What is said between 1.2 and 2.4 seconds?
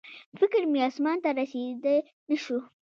ته رسېدی نه